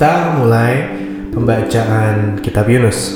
kita 0.00 0.32
mulai 0.32 0.96
pembacaan 1.28 2.40
kitab 2.40 2.72
Yunus. 2.72 3.12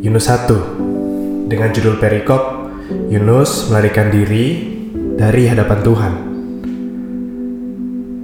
Yunus 0.00 0.24
1 0.24 1.52
dengan 1.52 1.68
judul 1.68 2.00
perikop 2.00 2.72
Yunus 3.12 3.68
melarikan 3.68 4.08
diri 4.08 4.72
dari 5.20 5.44
hadapan 5.44 5.78
Tuhan. 5.84 6.12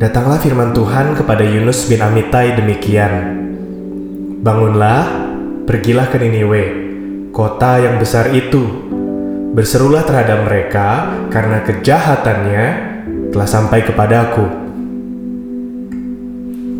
Datanglah 0.01 0.41
firman 0.41 0.73
Tuhan 0.73 1.12
kepada 1.12 1.45
Yunus 1.45 1.93
bin 1.93 2.01
Amitai 2.01 2.56
demikian. 2.56 3.12
Bangunlah, 4.41 5.05
pergilah 5.68 6.09
ke 6.09 6.16
Niniwe, 6.25 6.64
kota 7.37 7.84
yang 7.84 8.00
besar 8.00 8.32
itu. 8.32 8.65
Berserulah 9.52 10.09
terhadap 10.09 10.48
mereka 10.48 11.21
karena 11.29 11.60
kejahatannya 11.68 12.65
telah 13.29 13.45
sampai 13.45 13.84
kepadaku. 13.84 14.70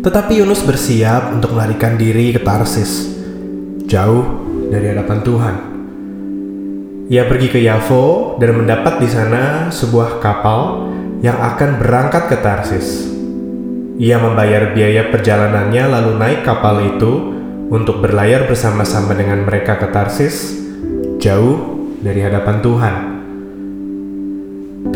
Tetapi 0.01 0.41
Yunus 0.41 0.65
bersiap 0.65 1.29
untuk 1.29 1.53
melarikan 1.53 1.93
diri 1.93 2.33
ke 2.33 2.41
Tarsis, 2.41 3.05
jauh 3.85 4.25
dari 4.73 4.89
hadapan 4.89 5.21
Tuhan. 5.21 5.55
Ia 7.05 7.29
pergi 7.29 7.53
ke 7.53 7.61
Yavo 7.61 8.33
dan 8.41 8.57
mendapat 8.57 8.97
di 8.97 9.05
sana 9.05 9.69
sebuah 9.69 10.17
kapal 10.17 10.89
yang 11.21 11.37
akan 11.37 11.77
berangkat 11.77 12.33
ke 12.33 12.37
Tarsis. 12.41 13.13
Ia 14.01 14.17
membayar 14.17 14.73
biaya 14.73 15.05
perjalanannya 15.13 15.83
lalu 15.85 16.17
naik 16.17 16.49
kapal 16.49 16.81
itu 16.97 17.37
untuk 17.69 18.01
berlayar 18.01 18.49
bersama-sama 18.49 19.13
dengan 19.13 19.45
mereka 19.45 19.77
ke 19.77 19.85
Tarsis, 19.93 20.57
jauh 21.21 21.77
dari 22.01 22.25
hadapan 22.25 22.57
Tuhan. 22.57 22.95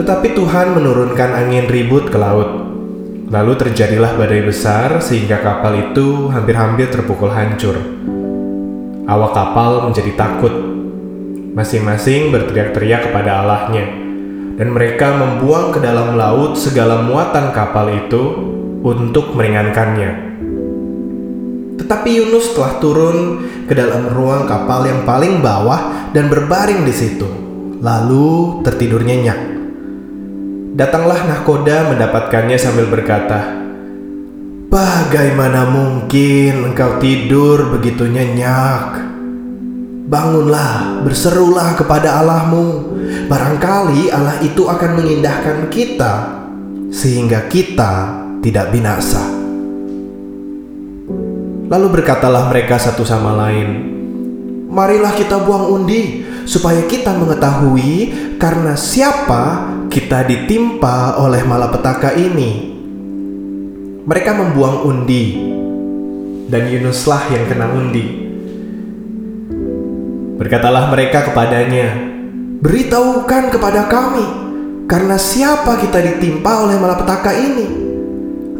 Tetapi 0.02 0.34
Tuhan 0.34 0.74
menurunkan 0.74 1.30
angin 1.30 1.70
ribut 1.70 2.10
ke 2.10 2.18
laut 2.18 2.65
Lalu 3.26 3.58
terjadilah 3.58 4.14
badai 4.22 4.46
besar 4.46 5.02
sehingga 5.02 5.42
kapal 5.42 5.90
itu 5.90 6.30
hampir-hampir 6.30 6.94
terpukul 6.94 7.34
hancur. 7.34 7.74
Awak 9.10 9.32
kapal 9.34 9.90
menjadi 9.90 10.14
takut. 10.14 10.54
Masing-masing 11.58 12.30
berteriak-teriak 12.30 13.10
kepada 13.10 13.42
Allahnya. 13.42 13.86
Dan 14.62 14.78
mereka 14.78 15.18
membuang 15.18 15.74
ke 15.74 15.82
dalam 15.82 16.14
laut 16.14 16.54
segala 16.54 17.02
muatan 17.02 17.50
kapal 17.50 17.90
itu 17.98 18.24
untuk 18.86 19.34
meringankannya. 19.34 20.38
Tetapi 21.82 22.10
Yunus 22.22 22.54
telah 22.54 22.78
turun 22.78 23.42
ke 23.66 23.74
dalam 23.74 24.06
ruang 24.14 24.46
kapal 24.46 24.86
yang 24.86 25.02
paling 25.02 25.42
bawah 25.42 26.14
dan 26.14 26.30
berbaring 26.30 26.86
di 26.86 26.94
situ. 26.94 27.26
Lalu 27.82 28.62
tertidur 28.62 29.02
nyenyak. 29.02 29.55
Datanglah 30.76 31.24
nahkoda 31.24 31.88
mendapatkannya 31.96 32.60
sambil 32.60 32.92
berkata, 32.92 33.64
Bagaimana 34.68 35.72
mungkin 35.72 36.68
engkau 36.68 37.00
tidur 37.00 37.72
begitu 37.72 38.04
nyenyak? 38.12 39.08
Bangunlah, 40.12 41.00
berserulah 41.08 41.80
kepada 41.80 42.20
Allahmu. 42.20 42.92
Barangkali 43.32 44.12
Allah 44.12 44.36
itu 44.44 44.68
akan 44.68 45.00
mengindahkan 45.00 45.72
kita 45.72 46.44
sehingga 46.92 47.48
kita 47.48 48.12
tidak 48.44 48.76
binasa. 48.76 49.24
Lalu 51.72 51.88
berkatalah 51.88 52.52
mereka 52.52 52.76
satu 52.76 53.08
sama 53.08 53.32
lain, 53.32 53.68
"Marilah 54.68 55.16
kita 55.16 55.40
buang 55.40 55.72
undi 55.72 56.28
supaya 56.44 56.84
kita 56.84 57.16
mengetahui 57.16 58.12
karena 58.36 58.76
siapa 58.76 59.72
kita 59.96 60.28
ditimpa 60.28 61.24
oleh 61.24 61.40
malapetaka 61.48 62.20
ini. 62.20 62.76
Mereka 64.04 64.36
membuang 64.36 64.84
undi, 64.84 65.40
dan 66.52 66.68
Yunuslah 66.68 67.32
yang 67.32 67.48
kena 67.48 67.72
undi. 67.72 68.04
Berkatalah 70.36 70.92
mereka 70.92 71.32
kepadanya, 71.32 72.12
Beritahukan 72.60 73.56
kepada 73.56 73.88
kami, 73.88 74.28
karena 74.84 75.16
siapa 75.16 75.80
kita 75.80 76.04
ditimpa 76.04 76.68
oleh 76.68 76.76
malapetaka 76.76 77.32
ini? 77.32 77.68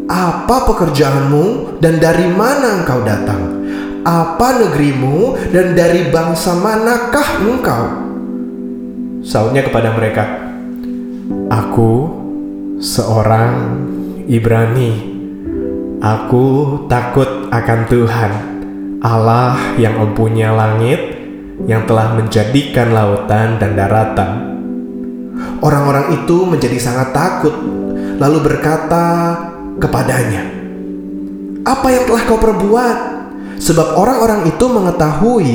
Apa 0.08 0.64
pekerjaanmu 0.72 1.76
dan 1.84 2.00
dari 2.00 2.32
mana 2.32 2.80
engkau 2.80 3.04
datang? 3.04 3.60
Apa 4.08 4.56
negerimu 4.56 5.52
dan 5.52 5.76
dari 5.76 6.08
bangsa 6.08 6.56
manakah 6.56 7.28
engkau? 7.44 7.84
Sautnya 9.26 9.66
kepada 9.66 9.90
mereka, 9.90 10.45
Aku 11.56 12.12
seorang 12.84 13.80
Ibrani. 14.28 15.16
Aku 16.04 16.44
takut 16.84 17.48
akan 17.48 17.80
Tuhan, 17.88 18.32
Allah 19.00 19.56
yang 19.80 19.96
mempunyai 19.96 20.52
langit, 20.52 21.00
yang 21.64 21.88
telah 21.88 22.12
menjadikan 22.12 22.92
lautan 22.92 23.56
dan 23.56 23.72
daratan. 23.72 24.30
Orang-orang 25.64 26.20
itu 26.20 26.44
menjadi 26.44 26.76
sangat 26.76 27.16
takut, 27.16 27.56
lalu 28.20 28.38
berkata 28.44 29.32
kepadanya, 29.80 30.44
"Apa 31.64 31.88
yang 31.88 32.04
telah 32.04 32.22
kau 32.28 32.36
perbuat?" 32.36 32.98
Sebab 33.56 33.96
orang-orang 33.96 34.44
itu 34.44 34.64
mengetahui 34.68 35.50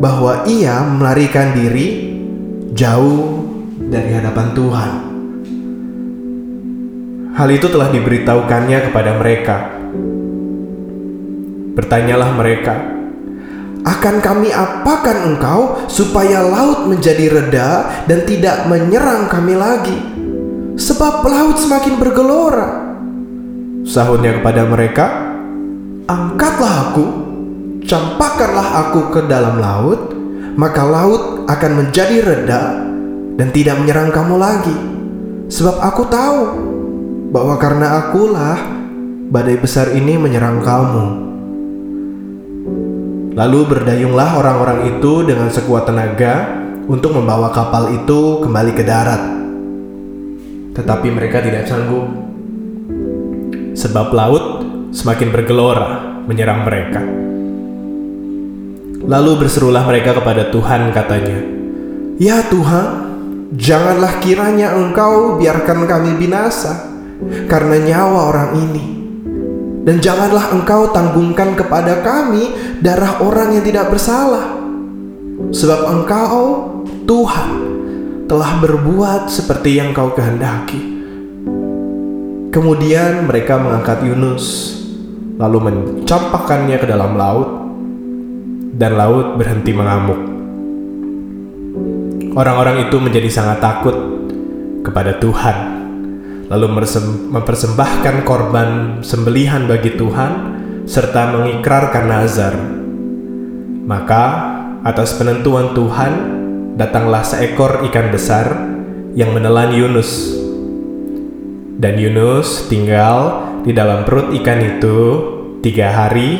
bahwa 0.00 0.48
ia 0.48 0.80
melarikan 0.80 1.52
diri 1.52 2.16
jauh 2.72 3.44
dari 3.76 4.16
hadapan 4.16 4.56
Tuhan. 4.56 5.15
Hal 7.36 7.52
itu 7.52 7.68
telah 7.68 7.92
diberitahukannya 7.92 8.78
kepada 8.88 9.12
mereka. 9.20 9.56
Bertanyalah 11.76 12.32
mereka, 12.32 12.96
akan 13.84 14.24
kami 14.24 14.48
apakan 14.48 15.36
engkau 15.36 15.84
supaya 15.84 16.40
laut 16.40 16.88
menjadi 16.88 17.28
reda 17.28 18.02
dan 18.08 18.24
tidak 18.24 18.64
menyerang 18.72 19.28
kami 19.28 19.52
lagi? 19.52 20.00
Sebab 20.80 21.28
laut 21.28 21.60
semakin 21.60 22.00
bergelora. 22.00 22.68
Sahutnya 23.84 24.40
kepada 24.40 24.64
mereka, 24.64 25.36
angkatlah 26.08 26.88
aku, 26.88 27.04
campakkanlah 27.84 28.68
aku 28.88 29.12
ke 29.12 29.20
dalam 29.28 29.60
laut, 29.60 30.08
maka 30.56 30.88
laut 30.88 31.44
akan 31.52 31.84
menjadi 31.84 32.24
reda 32.24 32.80
dan 33.36 33.52
tidak 33.52 33.76
menyerang 33.76 34.08
kamu 34.08 34.40
lagi. 34.40 34.76
Sebab 35.52 35.84
aku 35.84 36.02
tahu 36.08 36.40
bahwa 37.30 37.54
karena 37.58 38.04
akulah 38.04 38.58
badai 39.30 39.58
besar 39.58 39.94
ini 39.94 40.18
menyerang 40.18 40.62
kamu. 40.62 41.06
Lalu 43.36 43.60
berdayunglah 43.68 44.40
orang-orang 44.40 44.96
itu 44.96 45.22
dengan 45.28 45.52
sekuat 45.52 45.84
tenaga 45.84 46.48
untuk 46.88 47.12
membawa 47.12 47.52
kapal 47.52 47.92
itu 47.92 48.40
kembali 48.40 48.72
ke 48.72 48.82
darat. 48.86 49.22
Tetapi 50.72 51.08
mereka 51.12 51.44
tidak 51.44 51.68
sanggup. 51.68 52.08
Sebab 53.76 54.08
laut 54.16 54.44
semakin 54.96 55.28
bergelora 55.28 56.20
menyerang 56.24 56.64
mereka. 56.64 57.04
Lalu 59.06 59.32
berserulah 59.44 59.84
mereka 59.84 60.16
kepada 60.16 60.48
Tuhan 60.48 60.90
katanya, 60.96 61.38
"Ya 62.16 62.40
Tuhan, 62.48 63.06
Janganlah 63.54 64.18
kiranya 64.18 64.74
engkau 64.74 65.38
biarkan 65.38 65.86
kami 65.86 66.18
binasa 66.18 66.95
karena 67.48 67.76
nyawa 67.80 68.20
orang 68.32 68.50
ini. 68.56 68.86
Dan 69.86 70.02
janganlah 70.02 70.50
engkau 70.50 70.90
tanggungkan 70.90 71.54
kepada 71.54 72.02
kami 72.02 72.50
darah 72.82 73.22
orang 73.22 73.54
yang 73.54 73.62
tidak 73.62 73.86
bersalah. 73.86 74.58
Sebab 75.54 75.80
engkau, 75.94 76.36
Tuhan, 77.06 77.50
telah 78.26 78.58
berbuat 78.58 79.30
seperti 79.30 79.78
yang 79.78 79.94
kau 79.94 80.10
kehendaki. 80.10 80.98
Kemudian 82.50 83.30
mereka 83.30 83.60
mengangkat 83.62 84.02
Yunus, 84.02 84.74
lalu 85.38 85.70
mencampakkannya 85.70 86.76
ke 86.82 86.86
dalam 86.88 87.14
laut, 87.14 87.48
dan 88.74 88.98
laut 88.98 89.38
berhenti 89.38 89.70
mengamuk. 89.70 90.18
Orang-orang 92.34 92.88
itu 92.88 92.96
menjadi 92.98 93.30
sangat 93.30 93.62
takut 93.62 93.94
kepada 94.82 95.14
Tuhan, 95.20 95.75
lalu 96.46 96.66
mempersembahkan 97.34 98.22
korban 98.22 99.00
sembelihan 99.02 99.66
bagi 99.66 99.98
Tuhan 99.98 100.32
serta 100.86 101.34
mengikrarkan 101.34 102.04
nazar. 102.06 102.54
Maka, 103.86 104.24
atas 104.86 105.14
penentuan 105.18 105.74
Tuhan, 105.74 106.12
datanglah 106.78 107.26
seekor 107.26 107.82
ikan 107.90 108.14
besar 108.14 108.46
yang 109.18 109.34
menelan 109.34 109.74
Yunus. 109.74 110.38
Dan 111.76 111.98
Yunus 111.98 112.70
tinggal 112.70 113.46
di 113.66 113.74
dalam 113.74 114.06
perut 114.06 114.30
ikan 114.42 114.62
itu 114.62 114.98
tiga 115.60 115.90
hari, 115.90 116.30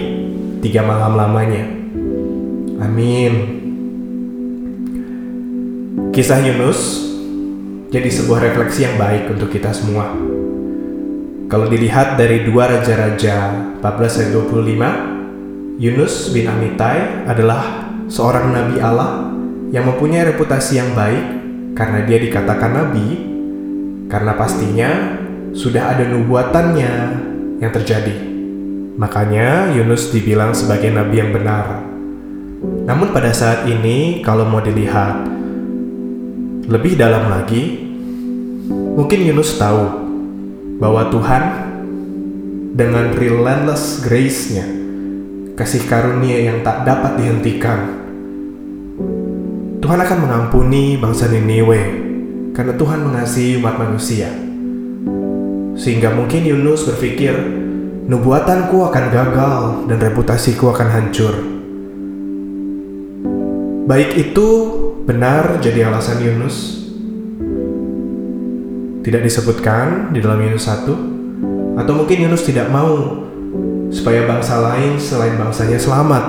tiga 0.63 0.87
malam 0.87 1.19
lamanya. 1.19 1.67
Amin. 2.81 3.33
Kisah 6.15 6.41
Yunus 6.41 7.05
jadi 7.87 8.09
sebuah 8.11 8.43
refleksi 8.51 8.83
yang 8.83 8.99
baik 8.99 9.31
untuk 9.31 9.51
kita 9.51 9.71
semua. 9.71 10.11
Kalau 11.47 11.71
dilihat 11.71 12.19
dari 12.19 12.43
dua 12.43 12.67
raja-raja 12.67 13.55
14 13.79 14.19
ayat 14.19 14.31
25, 14.35 15.79
Yunus 15.79 16.35
bin 16.35 16.51
Amitai 16.51 17.23
adalah 17.31 17.87
seorang 18.11 18.51
nabi 18.51 18.83
Allah 18.83 19.31
yang 19.71 19.87
mempunyai 19.87 20.27
reputasi 20.35 20.83
yang 20.83 20.91
baik 20.99 21.23
karena 21.79 22.03
dia 22.03 22.19
dikatakan 22.19 22.73
nabi, 22.75 23.07
karena 24.11 24.33
pastinya 24.35 24.91
sudah 25.55 25.95
ada 25.95 26.09
nubuatannya 26.11 26.93
yang 27.63 27.71
terjadi. 27.71 28.17
Makanya 28.97 29.77
Yunus 29.77 30.11
dibilang 30.11 30.57
sebagai 30.57 30.91
nabi 30.91 31.23
yang 31.23 31.31
benar. 31.31 31.85
Namun 32.89 33.13
pada 33.15 33.31
saat 33.31 33.69
ini 33.69 34.25
kalau 34.25 34.49
mau 34.49 34.65
dilihat 34.65 35.36
lebih 36.67 36.99
dalam 36.99 37.31
lagi, 37.31 37.79
mungkin 38.71 39.23
Yunus 39.23 39.55
tahu 39.55 39.87
bahwa 40.83 41.07
Tuhan 41.15 41.43
dengan 42.75 43.15
relentless 43.15 44.03
grace-nya, 44.03 44.67
kasih 45.55 45.87
karunia 45.87 46.51
yang 46.51 46.67
tak 46.67 46.83
dapat 46.83 47.23
dihentikan, 47.23 47.81
Tuhan 49.79 50.03
akan 50.03 50.19
mengampuni 50.27 50.99
bangsa 50.99 51.31
Niniwe 51.31 51.81
karena 52.51 52.75
Tuhan 52.75 53.07
mengasihi 53.07 53.63
umat 53.63 53.79
manusia. 53.79 54.27
Sehingga 55.79 56.11
mungkin 56.11 56.43
Yunus 56.43 56.83
berpikir, 56.91 57.37
nubuatanku 58.11 58.83
akan 58.91 59.05
gagal 59.15 59.63
dan 59.87 59.99
reputasiku 60.03 60.75
akan 60.75 60.89
hancur. 60.91 61.35
Baik 63.87 64.19
itu 64.19 64.49
benar 65.07 65.63
jadi 65.63 65.87
alasan 65.87 66.19
Yunus 66.19 66.83
tidak 69.07 69.23
disebutkan 69.23 70.11
di 70.11 70.19
dalam 70.19 70.43
Yunus 70.43 70.67
1 70.67 71.79
atau 71.79 71.93
mungkin 71.95 72.27
Yunus 72.27 72.43
tidak 72.43 72.67
mau 72.75 73.23
supaya 73.95 74.27
bangsa 74.27 74.59
lain 74.59 74.99
selain 74.99 75.39
bangsanya 75.39 75.79
selamat. 75.79 76.25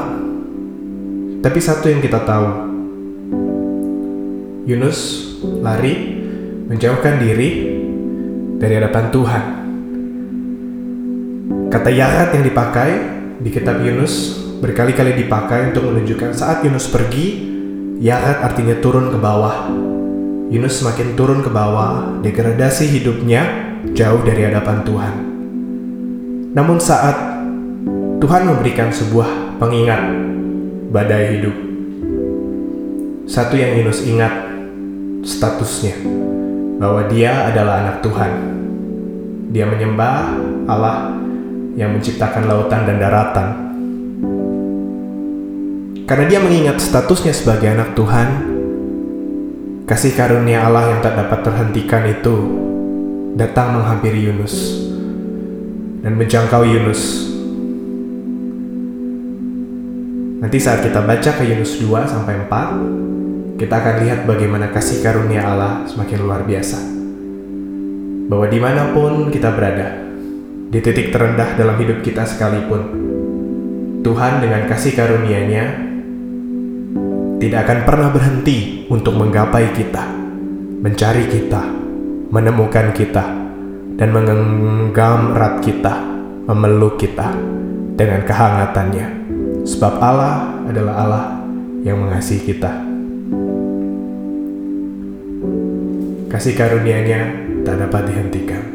Tapi 1.42 1.58
satu 1.58 1.90
yang 1.90 2.06
kita 2.06 2.22
tahu, 2.22 2.48
Yunus 4.70 5.26
lari 5.42 6.22
menjauhkan 6.70 7.18
diri 7.18 7.82
dari 8.62 8.74
hadapan 8.78 9.06
Tuhan. 9.10 9.44
Kata 11.74 11.90
yarat 11.90 12.30
yang 12.38 12.46
dipakai 12.46 12.90
di 13.42 13.50
kitab 13.50 13.82
Yunus 13.82 14.38
berkali-kali 14.62 15.18
dipakai 15.18 15.74
untuk 15.74 15.90
menunjukkan 15.90 16.34
saat 16.38 16.62
Yunus 16.62 16.90
pergi, 16.94 17.57
yarat 17.98 18.46
artinya 18.46 18.78
turun 18.82 19.10
ke 19.10 19.18
bawah 19.18 19.68
Yunus 20.48 20.80
semakin 20.80 21.20
turun 21.20 21.44
ke 21.44 21.52
bawah, 21.52 22.24
degradasi 22.24 22.88
hidupnya 22.88 23.44
jauh 23.92 24.24
dari 24.24 24.48
hadapan 24.48 24.80
Tuhan. 24.88 25.14
Namun 26.56 26.80
saat 26.80 27.44
Tuhan 28.24 28.48
memberikan 28.48 28.88
sebuah 28.88 29.60
pengingat 29.60 30.08
badai 30.88 31.36
hidup, 31.36 31.52
satu 33.28 33.60
yang 33.60 33.76
Yunus 33.76 34.08
ingat 34.08 34.32
statusnya 35.28 36.00
bahwa 36.80 37.12
dia 37.12 37.52
adalah 37.52 37.84
anak 37.84 38.00
Tuhan. 38.00 38.32
Dia 39.52 39.68
menyembah 39.68 40.32
Allah 40.72 41.12
yang 41.76 41.92
menciptakan 41.92 42.48
lautan 42.48 42.88
dan 42.88 43.04
daratan. 43.04 43.67
Karena 46.08 46.26
dia 46.26 46.40
mengingat 46.40 46.80
statusnya 46.80 47.36
sebagai 47.36 47.68
anak 47.68 47.92
Tuhan, 47.92 48.58
Kasih 49.88 50.20
karunia 50.20 50.68
Allah 50.68 50.92
yang 50.92 51.00
tak 51.00 51.16
dapat 51.16 51.48
terhentikan 51.48 52.04
itu 52.12 52.36
datang 53.40 53.80
menghampiri 53.80 54.20
Yunus 54.20 54.84
dan 56.04 56.20
menjangkau 56.20 56.68
Yunus. 56.68 57.32
Nanti 60.44 60.60
saat 60.60 60.84
kita 60.84 61.08
baca 61.08 61.32
ke 61.32 61.44
Yunus 61.48 61.80
2 61.80 62.04
sampai 62.04 62.36
4, 62.36 63.56
kita 63.56 63.76
akan 63.80 63.96
lihat 64.04 64.20
bagaimana 64.28 64.76
kasih 64.76 65.00
karunia 65.00 65.48
Allah 65.48 65.88
semakin 65.88 66.20
luar 66.20 66.44
biasa. 66.44 66.84
Bahwa 68.28 68.44
di 68.52 68.60
mana 68.60 68.92
pun 68.92 69.32
kita 69.32 69.56
berada, 69.56 70.04
di 70.68 70.84
titik 70.84 71.16
terendah 71.16 71.56
dalam 71.56 71.80
hidup 71.80 72.04
kita 72.04 72.28
sekalipun, 72.28 72.92
Tuhan 74.04 74.44
dengan 74.44 74.68
kasih 74.68 75.00
karunia-Nya 75.00 75.96
tidak 77.38 77.70
akan 77.70 77.86
pernah 77.86 78.10
berhenti 78.10 78.90
untuk 78.90 79.14
menggapai 79.14 79.70
kita, 79.78 80.10
mencari 80.82 81.30
kita, 81.30 81.62
menemukan 82.34 82.90
kita, 82.98 83.26
dan 83.98 84.10
menggenggam 84.10 85.38
erat 85.38 85.62
kita, 85.62 86.02
memeluk 86.50 86.98
kita 86.98 87.30
dengan 87.94 88.26
kehangatannya. 88.26 89.30
Sebab 89.70 89.94
Allah 90.02 90.66
adalah 90.66 90.94
Allah 90.98 91.26
yang 91.86 92.02
mengasihi 92.02 92.42
kita. 92.42 92.74
Kasih 96.34 96.58
karunia-Nya 96.58 97.22
tak 97.62 97.86
dapat 97.86 98.10
dihentikan. 98.10 98.66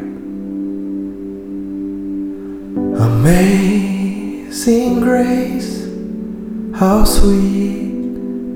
Amazing 2.95 5.03
grace, 5.03 5.83
how 6.79 7.03
sweet 7.03 7.92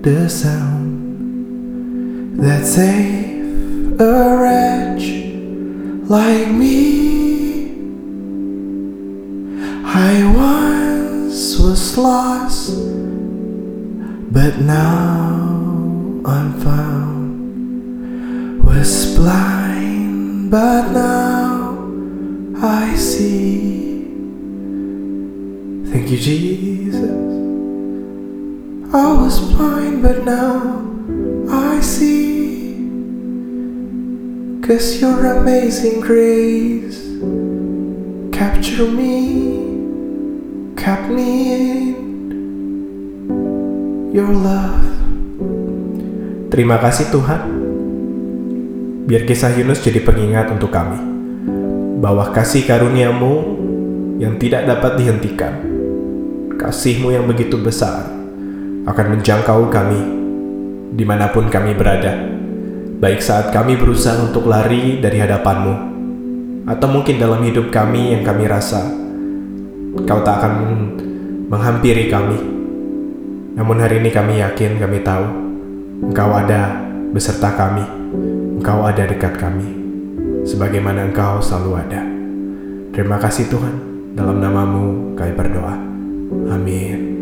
the 0.08 0.30
sound 0.30 2.40
that 2.40 2.66
saved 2.66 4.00
a 4.00 4.38
wretch 4.40 5.04
like 6.10 6.48
me. 6.48 7.74
I 9.84 10.24
once 10.34 11.60
was 11.60 11.98
lost, 11.98 12.70
but 14.32 14.62
now 14.62 16.22
I'm 16.26 16.54
found. 16.62 18.64
Was 18.64 19.14
blind, 19.14 20.50
but 20.50 20.92
now 20.92 21.86
I 22.64 22.96
see. 22.96 24.06
Thank 25.92 26.12
you, 26.12 26.18
Jesus. 26.18 27.27
I 28.88 29.12
was 29.20 29.44
blind, 29.52 30.00
but 30.00 30.24
now 30.24 30.80
I 31.52 31.84
see. 31.84 32.88
Cause 34.64 35.04
your 35.04 35.28
amazing 35.28 36.00
grace 36.00 37.04
captured 38.32 38.96
me, 38.96 39.60
kept 40.80 41.12
me 41.12 41.28
in 41.52 41.96
your 44.16 44.32
love. 44.32 44.88
Terima 46.48 46.80
kasih 46.80 47.12
Tuhan. 47.12 47.44
Biar 49.04 49.28
kisah 49.28 49.52
Yunus 49.52 49.84
jadi 49.84 50.00
pengingat 50.00 50.48
untuk 50.48 50.72
kami 50.72 51.04
bahwa 52.00 52.32
kasih 52.32 52.64
karuniamu 52.64 53.60
yang 54.24 54.40
tidak 54.40 54.64
dapat 54.64 54.96
dihentikan, 54.96 55.60
kasihmu 56.56 57.12
yang 57.12 57.28
begitu 57.28 57.60
besar, 57.60 58.17
akan 58.88 59.20
menjangkau 59.20 59.68
kami 59.68 60.02
di 60.96 61.04
mana 61.04 61.28
pun 61.30 61.52
kami 61.52 61.76
berada. 61.76 62.16
Baik 62.98 63.22
saat 63.22 63.54
kami 63.54 63.78
berusaha 63.78 64.18
untuk 64.24 64.50
lari 64.50 64.98
dari 64.98 65.22
hadapanmu, 65.22 65.74
atau 66.66 66.88
mungkin 66.90 67.22
dalam 67.22 67.46
hidup 67.46 67.70
kami 67.70 68.18
yang 68.18 68.26
kami 68.26 68.50
rasa 68.50 68.82
kau 70.08 70.22
tak 70.26 70.42
akan 70.42 70.54
menghampiri 71.52 72.10
kami. 72.10 72.40
Namun 73.54 73.78
hari 73.82 74.02
ini 74.02 74.10
kami 74.10 74.42
yakin, 74.42 74.82
kami 74.82 75.06
tahu, 75.06 75.26
engkau 76.10 76.30
ada 76.34 76.82
beserta 77.14 77.54
kami, 77.54 77.86
engkau 78.58 78.82
ada 78.86 79.06
dekat 79.06 79.38
kami, 79.38 79.70
sebagaimana 80.46 81.10
engkau 81.14 81.38
selalu 81.38 81.72
ada. 81.78 82.02
Terima 82.94 83.22
kasih 83.22 83.46
Tuhan, 83.50 83.76
dalam 84.18 84.42
namamu 84.42 85.14
kami 85.14 85.34
berdoa. 85.38 85.76
Amin. 86.50 87.17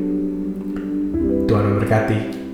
Tuhan 1.45 1.63
memberkati. 1.69 2.44